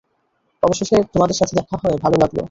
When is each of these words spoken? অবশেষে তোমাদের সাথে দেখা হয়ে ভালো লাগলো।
অবশেষে 0.63 0.97
তোমাদের 1.13 1.35
সাথে 1.35 1.53
দেখা 1.55 1.75
হয়ে 1.81 1.95
ভালো 2.01 2.15
লাগলো। 2.17 2.39